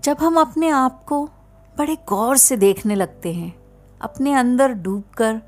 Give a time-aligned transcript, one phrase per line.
[0.00, 1.24] जब हम अपने आप को
[1.76, 3.52] बड़े गौर से देखने लगते हैं,
[4.00, 5.40] अपने अंदर डूबकर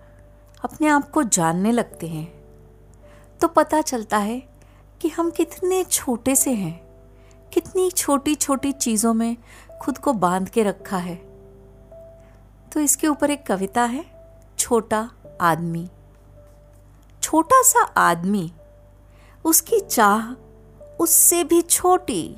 [0.65, 2.27] अपने आप को जानने लगते हैं
[3.41, 4.39] तो पता चलता है
[5.01, 6.75] कि हम कितने छोटे से हैं,
[7.53, 9.37] कितनी छोटी छोटी चीज़ों में
[9.83, 11.17] खुद को बाँध के रखा है।
[12.73, 14.05] तो इसके ऊपर एक कविता है,
[14.59, 15.11] छोटा
[15.41, 15.89] आदमी।
[17.23, 18.53] छोटा सा आदमी,
[19.45, 20.33] उसकी चाह
[21.03, 22.37] उससे भी छोटी।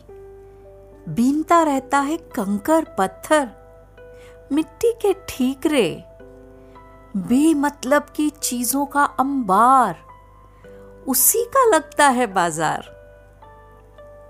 [1.09, 3.49] बीनता रहता है कंकर पत्थर,
[4.53, 6.04] मिट्टी के ठीकरे,
[7.17, 9.96] बेमतलब की चीज़ों का अंबार,
[11.09, 12.95] उसी का लगता है बाज़ार।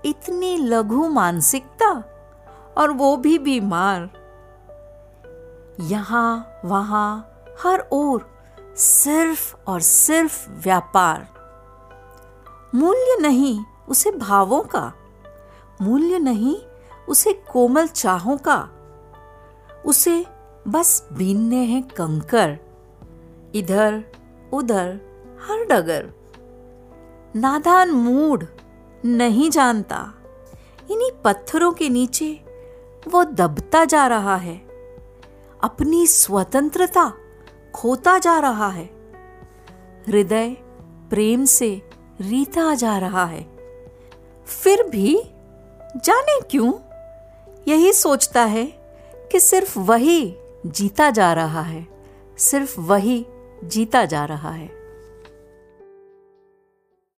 [0.05, 2.03] इतनी लघु मानसिकता
[2.77, 4.09] और वो भी बीमार।
[5.81, 7.31] यहाँ, वहाँ,
[7.63, 8.35] हर ओर
[8.75, 11.27] सिर्फ़ और सिर्फ़ व्यापार।
[12.75, 14.93] मूल्य नहीं, उसे भावों का।
[15.81, 16.57] मूल्य नहीं,
[17.09, 18.69] उसे कोमल चाहों का।
[19.85, 20.25] उसे
[20.67, 22.59] बस बीनने हैं कंकर।
[23.55, 24.03] इधर,
[24.53, 24.99] उधर,
[25.41, 26.13] हर डगर।
[27.35, 28.45] नादान मूड
[29.05, 30.13] नहीं जानता।
[30.91, 32.45] इन्हीं पत्थरों के नीचे
[33.07, 34.57] वो दबता जा रहा है।
[35.63, 37.13] अपनी स्वतंत्रता
[37.75, 38.85] खोता जा रहा है।
[40.07, 40.49] हृदय
[41.09, 41.89] प्रेम से
[42.21, 43.43] रीता जा रहा है।
[44.45, 45.34] फिर भी
[45.97, 46.73] जाने क्यों?
[47.67, 48.65] यही सोचता है
[49.31, 51.87] कि सिर्फ़ वही जीता जा रहा है,
[52.37, 53.25] सिर्फ़ वही
[53.63, 54.84] जीता जा रहा है।